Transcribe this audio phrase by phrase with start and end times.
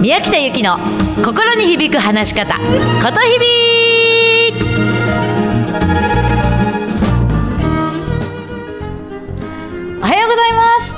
[0.00, 0.78] 宮北由紀の
[1.22, 3.46] 心に響く話し方ことひび
[10.00, 10.94] おはようございます。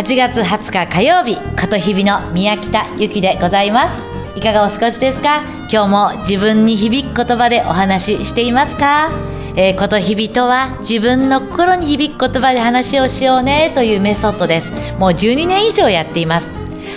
[0.00, 4.00] 8月20日火曜日ことひびの宮北由紀でございます。
[4.36, 5.42] いかがお過ごしですか？
[5.68, 9.10] 今日も自分に響く言葉でお話ししていますか？
[9.56, 14.70] えー、ことひびとは自分の心に響く言葉で話をしようねというメソッドです。
[15.00, 16.50] もう12年以上やっています。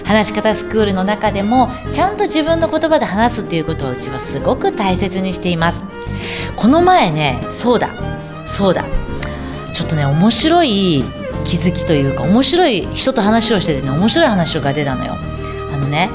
[0.08, 5.84] 話し方スクールの中でもちゃんと自分の言葉で話すということをうちはすごく大切にしています。
[6.56, 7.90] この前ねそうだ
[8.46, 8.86] そうだ。
[9.74, 11.04] ちょっとね面白い
[11.44, 15.14] 気づきというか面白い人と話をしててね面白い話が出たのよ。
[15.74, 16.10] あのね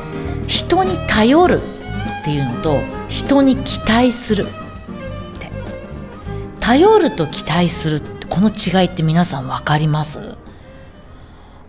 [0.49, 4.47] 人に頼るっていうのと人に期待するっ
[5.39, 5.53] て。
[6.61, 8.01] 頼ると期待する
[8.31, 10.37] この違いって皆さん分かります？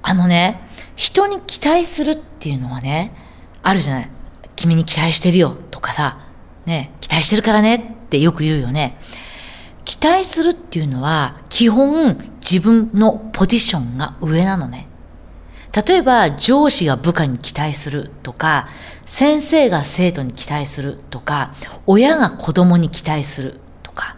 [0.04, 3.14] あのね人に期待するっていうのはね、
[3.62, 4.10] あるじゃない。
[4.56, 6.20] 君に期待してるよとかさ、
[6.66, 8.98] ね、期待してるからねってよく言うよね。
[9.86, 14.88] 期待するっていうのは、基本自分のポジションが上なのね。
[15.86, 18.68] 例えば、上司が部下に期待するとか、
[19.06, 21.54] 先生が生徒に期待するとか、
[21.88, 24.16] 親が子供に期待するとか、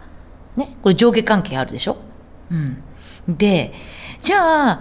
[0.56, 1.96] ね、これ上下関係あるでしょ
[2.50, 2.82] うん。
[3.26, 3.72] で、
[4.20, 4.80] じゃあ、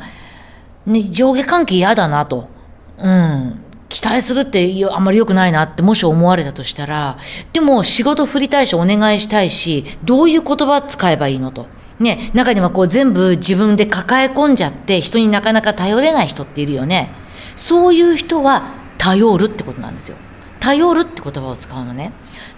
[0.86, 2.50] ね、上下関係嫌だなと。
[2.97, 3.61] うん。
[3.89, 7.17] 期待するってあんまり良くないなってもし思われたとしたら、
[7.53, 11.67] でも仕事振りたいしお願いしたいし、どういう言葉使えばいいのと。
[12.00, 17.09] ね、中にはこう全部自分で抱え込んじゃって人になかなか頼れない人っているよね。
[17.55, 18.64] そういう人は
[18.97, 20.17] 頼るってことなんですよ。
[20.59, 22.11] 頼るって言葉を使うのね。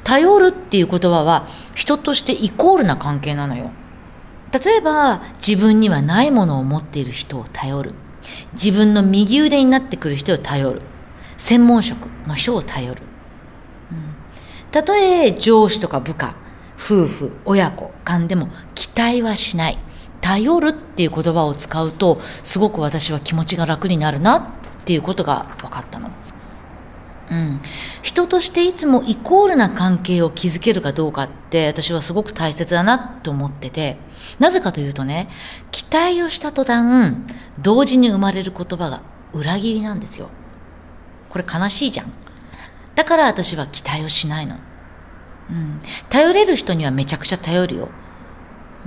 [0.03, 3.69] 頼るっていう言葉は人としてイコールな関係なのよ。
[4.51, 7.93] 例えば自分にはないものを持っている人を頼る。
[8.53, 10.81] 自分の右腕になってくる人を頼る。
[11.37, 13.01] 専門職の人を頼る、
[13.91, 14.15] うん、
[14.71, 16.35] たとえ上司とか部下
[16.75, 19.77] 夫婦親子間でも期待はしない。
[20.19, 24.43] 頼るっていう言葉を使うとすごく私は気持ちが楽になるなっ
[24.83, 26.09] ていうことが分かったの。
[27.29, 27.59] うん、
[28.01, 33.97] 人としていつもイコールな関係を築けるかどうかって私はすごく大切だなと思ってて。
[34.39, 35.29] なぜかというとね
[35.71, 37.15] 期待をした途端
[37.59, 39.01] 同時に生まれる言葉が
[39.31, 40.29] 裏切りなんですよ。
[41.29, 42.11] これ悲しいじゃん。
[42.95, 44.55] だから私は期待をしないの、
[45.51, 47.89] うん、頼れる人にはめちゃくちゃ頼るよ、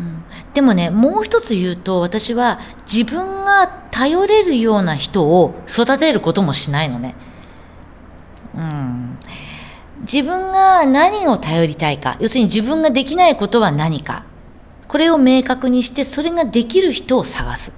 [0.00, 2.58] うん、でもねもう一つ言うと私は
[2.92, 7.14] 自分が頼れるような人を育てることもしないのね。
[8.54, 9.18] うん。
[10.00, 12.16] 自分が何を頼りたいか。
[12.20, 14.24] 要するに自分ができないことは何か。
[14.88, 17.72] これを明確にしてそれができる人を探す。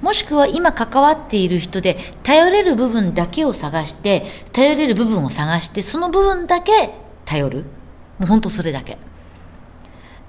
[0.00, 6.90] もしくは今関わっている人で頼れる部分だけを探して頼れる部分を探してその部分だけ
[7.24, 7.64] 頼る。
[8.18, 8.98] もうほんとそれだけ。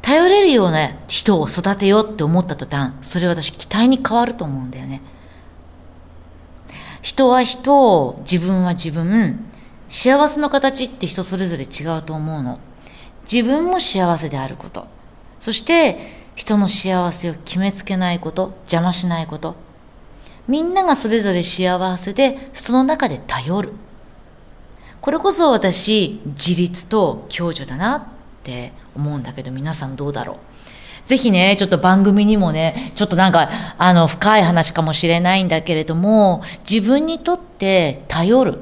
[0.02, 5.02] 頼れるような人を育てようって思った途端それ私期待に変わると思うんだよね。
[7.08, 9.40] 人は人自分は自分
[9.88, 12.60] 幸せの形って人それぞれ違うと思うの。
[13.32, 14.88] 自分も幸せであること。
[15.40, 16.02] そして
[16.36, 19.56] 人の幸せを決めつけないこと邪魔しないこと。
[20.50, 23.72] みんながそれぞれ幸せでその中で頼る。
[25.00, 28.04] これこそ私自立と共助だなっ
[28.44, 30.38] て思うんだけど皆さんどうだろう？
[31.08, 38.60] ぜひね、ちょっと番組にもね、ちょっとなんか、あの、深い話かもしれないんだけれども、自分にとって頼る。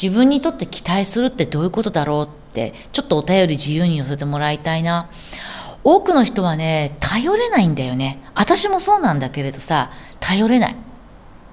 [0.00, 5.08] 自分にとって期待するってどういうことだろうって、ちょっとお便り自由に寄せてもらいたいな。
[5.82, 8.20] 多くの人はね、頼れないんだよね。
[8.36, 9.90] 私もそうなんだけれどさ、
[10.20, 10.76] 頼れない。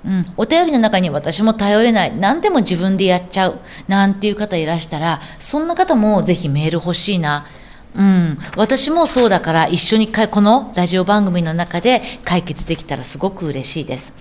[0.06, 2.16] うん、お便りの中に私も頼れない。
[2.16, 3.60] 何でも自分でやっちゃう。
[3.88, 7.48] なんていう方いらしたら、そんな方もぜひメール欲しいな。
[7.96, 14.14] うん、私もそうだから一緒にこのラジオ番組の中で解決できたらすごく嬉しいです。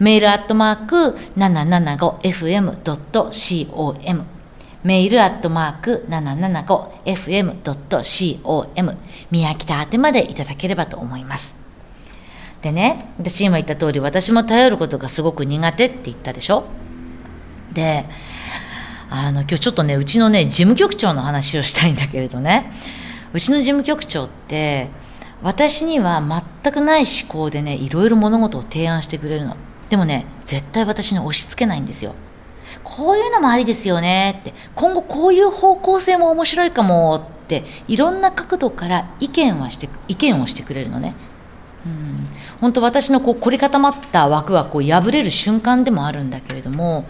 [0.00, 4.24] メールアットマーク 775fm.com
[4.82, 8.96] メールアットマーク 775fm.com
[9.30, 11.54] 宮北宛てまでいただければと思います。
[12.62, 16.64] でね、私今言った通り私も頼ることがすごく苦手って言ったでしょ？
[17.72, 18.06] で、
[19.08, 22.72] あの今日ちょっとね、うちのね、事務局長の話をしたいんだけれどね、
[23.32, 24.88] うちの事務局長って
[25.42, 26.22] 私には
[26.62, 29.56] 全くない思考でね、いろいろ物事を提案してくれるの。
[29.88, 32.14] でもね、絶対私に押し付けないんですよ。
[32.84, 41.14] こういうのもありですよねって今後こういう方向性も面白いかもっていろんな角度から意見はして意見をしてくれるのね。
[41.84, 42.26] うん、
[42.60, 47.06] 本当私のこう凝り固まった枠はこう破れる瞬間でもあるんだけれども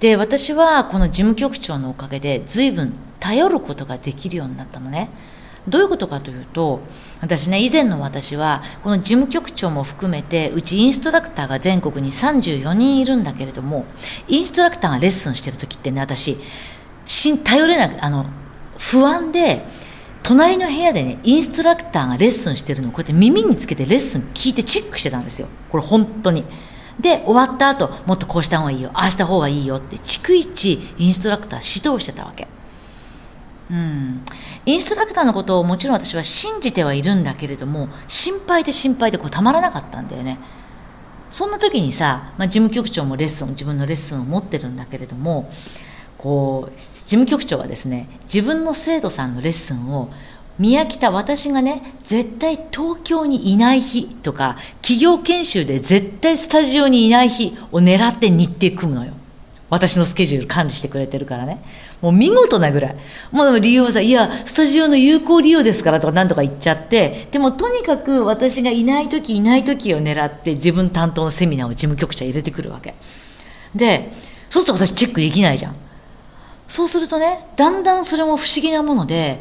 [0.00, 5.10] で私はこの事務局長のおかげで随分頼ることができるようになったのね
[5.68, 6.80] どういうことかというと
[7.20, 13.84] 私ね以前の私はこの事務局長も含めてうちインストラクターが全国に34人いるんだけれども
[14.28, 16.36] インストラクターがレッスンしてる時ってね私
[17.04, 18.26] し頼れなくあの
[18.78, 19.64] 不安で
[20.22, 26.44] 隣の部屋でねインストラクターがレッスンしてるのをこうやって耳につけてレッスン聞いてチェックしてたんですよこれ本当に。
[27.00, 32.48] で終わった後もっとこうした方がいいよああした方がいいよって逐一インストラクター指導してたわけ。
[33.70, 34.22] うん、
[34.64, 40.38] インストラクターのことをもちろん私は信じてはいるんだけれども心配で心配でこうたまらなかったんだよね。
[41.30, 45.50] そんな時にさ、まあ、事務局長もレッスン自分のレッスンを持ってるんだけれども
[46.16, 50.10] こう事務局長はですね自分の生徒さんのレッスンを
[50.58, 59.12] 宮北私がね絶対東京にいない日とか企業研修で絶対スタジオにいない日を狙って日程組むのよ。
[59.76, 61.62] 私のスケジュール管理してくれてるからね。
[62.00, 62.96] もう見事なぐらい。
[63.30, 67.28] もう理由はさいやスタジオの有効利用ですからとか何とか言っちゃって。
[67.30, 72.94] でもとにかく私がいない時いない時を狙って自分担当のセミナーを事務局長入れてくるわけ。
[73.74, 74.12] で
[74.48, 75.76] そうすると私チェックできないじゃん。
[76.68, 79.40] そうするとねだんだんそれも不思議なもので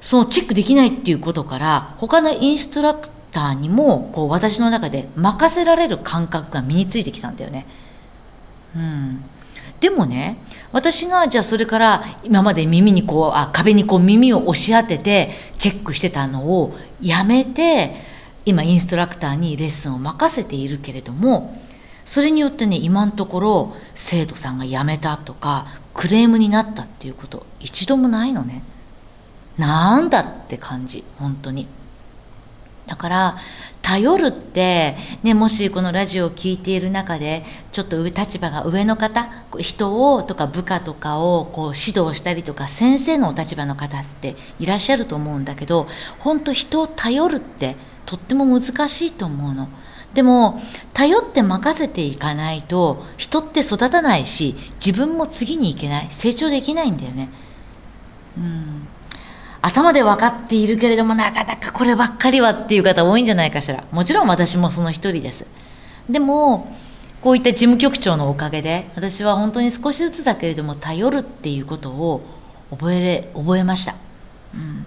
[0.00, 7.66] そのチェックできないっていうことから他のインストラクターにもこう私の中で任せられる感覚が身についてきたんだよね。
[8.74, 9.24] うん、
[9.80, 10.38] でもね
[10.72, 17.94] 私がじゃあそれから今まで耳にこうあ壁にこう耳を押し当ててチェックしてたのをやめて
[18.44, 21.60] 今インストラクターにレッスンを任せているけれども
[22.04, 28.62] それによってね今のところ生徒さんが辞めたとかクレームになったっていうこと一度もないのね。
[29.58, 31.66] なんだって感じ本当に
[32.86, 33.36] だから
[33.82, 39.28] 頼るって、ね、もしこのラジオを聴いている中でちょっと立場が上の方
[39.58, 45.86] 人をとか部下とかをこう指導したりとか先生のお立場の方っていらっしゃると思うんだけど
[46.18, 49.68] 本当人を頼るってとっても難しいと思うの。
[50.14, 50.60] でも
[50.94, 57.28] 頼って任せていかないと人って育たないし自分も次に行けない成長できないんだよね。
[58.38, 58.75] うん
[59.66, 63.82] 頭で分かっているけれどもなかなかこればっかりはっていう方多いんじゃないかしら。
[63.90, 65.44] もちろん私もその一人です。
[66.08, 66.72] でも
[67.20, 72.22] こういった事務局長のおかげで私は本当に少しずつだけれども頼るっていうことを
[72.70, 73.96] 覚えれ覚えました、
[74.54, 74.86] うん。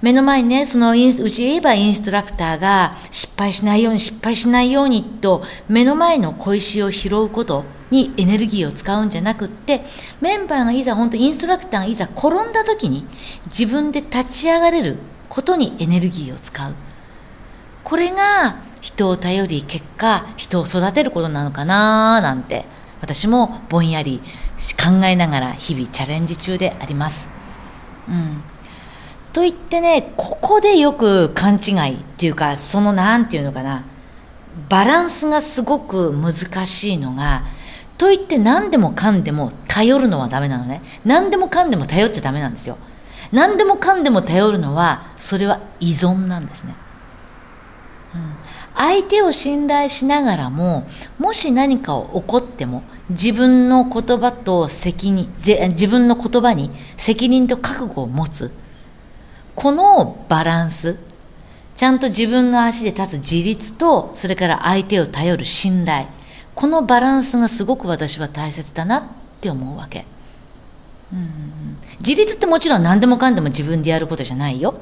[0.00, 9.82] 目の前にね、そのインうち言えばインストラクターが失敗しないように失敗しないようにと目の前の小石を拾うことにエネルギーを使うんじゃなくって
[10.20, 13.04] メンバーがいざ本当インストラクターがいざ転んだ時に
[13.46, 14.98] 自分で立ち上がれる
[15.28, 16.74] ことにエネルギーを使う
[17.82, 22.66] これが人を頼り結果人を育てることなのかななんて
[23.00, 24.20] 私もぼんやり
[24.76, 27.28] 考えながら日々チャレンジ中であります。
[28.08, 28.42] うん
[29.32, 33.84] といってねここでよく勘違いっていうかその何て言うのかな
[34.68, 37.42] バランスがすごく難しいのが
[37.96, 40.82] といって何でもかんでも頼るのはダメなのね。
[41.04, 42.78] 何でもかんでも頼っちゃダメなんですよ。
[43.32, 46.74] 何でもかんでも頼るのはそれは依存なんですね、
[48.14, 48.34] うん、
[48.74, 50.86] 相手を信頼しながらも
[51.18, 58.50] もし何かを起こっても自分の言葉と責任自分の言葉に責任と覚悟を持つ。
[59.58, 60.96] このバランス
[61.74, 66.06] ちゃんと自分の足で立つ自立とそれから相手を頼る信頼。
[66.54, 69.02] このバランスがすごく私は大切だなっ
[69.40, 70.06] て思うわけ、
[71.12, 74.74] うん、自立ってもちろん何でもかんでも自分でやることじゃないよ、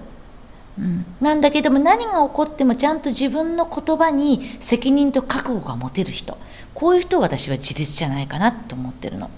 [0.78, 6.37] うん、なんだけども何が起こってもちゃんと自分の言葉に責任と覚悟が持てる人。
[6.75, 9.30] こういう人を私は自立じゃないかなと思ってるの。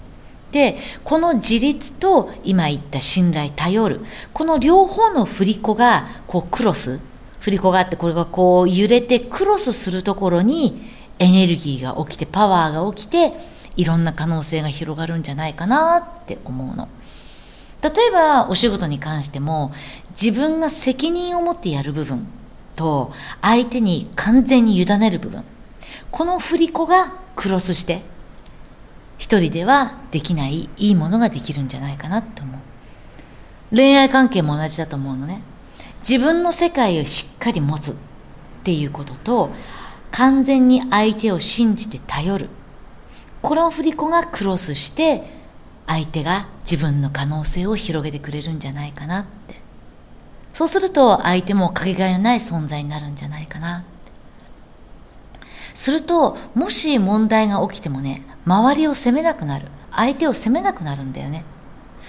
[0.51, 4.01] でこの自立と今言った信頼頼る。
[4.33, 6.99] この両方の振り子がこうクロス。
[7.39, 10.89] 振り子があってこれがこう揺れてクロスするところに
[11.19, 13.33] エネルギーが起きてパワーが起きて
[13.75, 16.89] いろんな可能性が広がるんじゃないかなって思うの。
[17.81, 19.71] 例えばお仕事に関しても
[20.21, 22.27] 自分が責任を持ってやる部分
[22.75, 25.43] と相手に完全に委ねる部分。
[26.11, 28.01] この振り子がクロスして
[29.19, 33.75] 一人ではできないいいものができるんじゃないかなと思う。
[33.75, 35.41] 恋愛関係も同じだと思うのね。
[35.99, 37.95] 自分の世界をしっかり持つっ
[38.63, 39.51] ていうことと
[40.11, 42.49] 完全に相手を信じて頼る。
[43.41, 45.23] この振り子がクロスして
[45.85, 49.55] 相手が自分の可能性を広げてくれるんじゃないかなって。
[50.53, 53.89] そうすると相手もかけがえのない存在になるんじゃないかなって。
[55.75, 59.67] するともし問題が起きてもね周りを責めなくなる。
[59.91, 61.45] 相手を責めなくなるんだよね。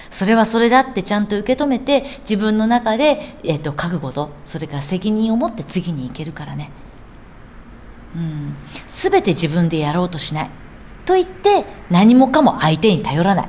[0.09, 6.71] それはそれだってちゃんと受け止めて自分の中で、えーと、覚悟とそれから責任を持って次に行けるからね。
[8.17, 8.57] うん。
[8.89, 10.51] 全て自分でやろうとしない。
[11.05, 13.49] と言って何もかも相手に頼らない。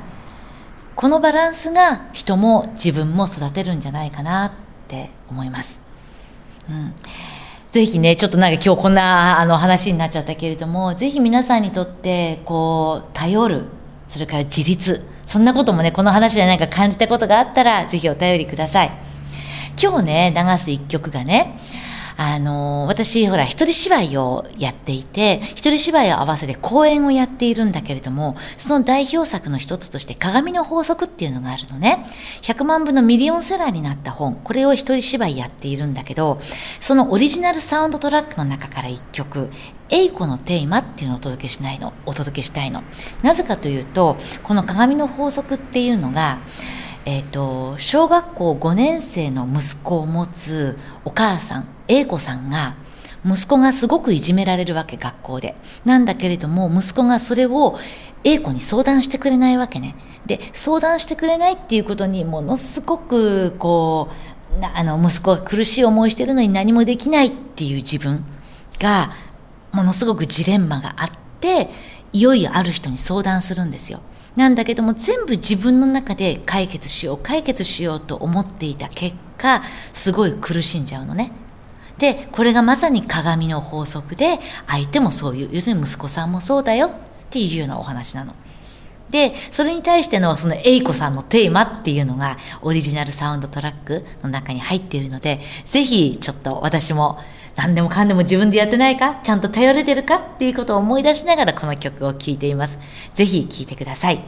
[0.94, 4.52] このバランスが人も自分も育てるんじゃないかなっ
[4.88, 5.80] て思います。
[6.68, 6.94] うん、
[7.72, 13.64] ぜひね、ちょっとなんか今日こんなあの話になっちゃったけれども、ぜひ皆さんにとってこう頼る、
[14.06, 18.90] それから自立、そんなこともね、この話で何か感じたことがあったら、ぜひお便りください。
[19.82, 21.58] 今日ね、流す一曲がね、
[22.24, 32.06] あの、私、ほら、一人芝居をやっていて、一人芝居を合わせて公演をやっているんだけれども、その代表作の一つとして、鏡の法則っていうのがあるのね。
[32.42, 36.38] 100万部のミリオンセラーになった本、これを一人芝居やっているんだけど、
[36.78, 39.50] そのオリジナルサウンドトラックの中から一曲、
[39.90, 42.84] エイコのテーマっていうのをお届けしないの、お届けしたいの。
[43.22, 46.38] なぜかというと、この鏡の法則っていうのが、
[47.04, 52.74] えーと、小学校5年生の息子を持つお母さん A 子さんが
[53.24, 55.54] 息子がすごくいじめられるわけ学校で。
[55.84, 57.78] なんだけれども息子がそれを
[58.24, 59.94] A 子に相談してくれないわけね。
[60.26, 68.24] で相談してくれないっていうことにものすごくこうあの息子が苦しい思いしてるのに何もできないっていう自分
[68.78, 69.12] が
[69.72, 71.10] ものすごくジレンマがあっ
[71.40, 71.70] て
[72.12, 74.00] いよいよある人に相談するんですよ。
[74.36, 79.62] なんだけども全部自分の中で解決しよう解決しようと思っていた結果
[79.92, 81.32] すごい苦しんじゃうのね。
[82.02, 86.92] でこれがまさに鏡の法則で相手もそういう要するに息子さんもそうだよっ
[87.30, 88.34] ていうようなお話なの。
[89.10, 97.20] でそれに対してのそのエイコさんのテーマっていうのがオリジナルサウンドトラックの中に入っているのでぜひちょっと私も
[97.54, 102.80] 何でもかんでも自分でやってないかちゃんと頼れてるかっていうことを思い出しながらこの曲を聴いています。
[103.14, 104.24] ぜひ聴いてください。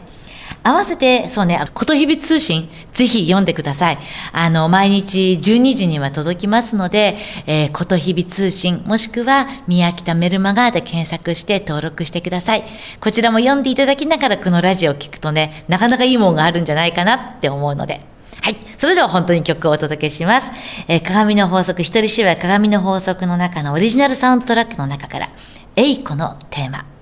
[0.67, 3.99] 合わせて、そうね、ことひび通信、ぜひ読んでください。
[4.33, 7.17] あの、毎日12時には届きますので、
[7.47, 12.65] えー、ことひび通信、もしくは、宮北メルマガーで検索して登録してください。
[12.99, 18.01] こちらも読んでいただきながら、このラジオを聞くとね、なかなかいいもんがあるんじゃないかなって思うので、
[18.41, 18.57] はい。
[18.79, 20.51] それでは本当に曲をお届けします。
[20.89, 25.29] えー、鏡の法則、一人芝居鏡の法則の中のオリジナルサウンドトラックの中から、
[25.77, 26.94] エイコのテーマ。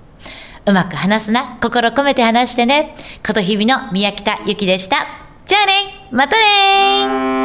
[0.65, 2.95] うまく話すな、心込めて話してね。
[3.27, 5.07] こと日々の宮北ゆきでした。
[5.45, 7.42] じゃあねまたね